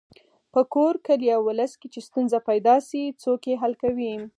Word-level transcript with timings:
په 0.53 0.61
کور، 0.73 0.93
کلي 1.05 1.29
او 1.35 1.41
ولس 1.47 1.73
کې 1.79 1.87
چې 1.93 1.99
ستونزه 2.07 2.37
پیدا 2.49 2.75
شي 2.87 3.01
څوک 3.23 3.41
یې 3.49 3.55
حل 3.61 3.73
کوي. 3.81 4.13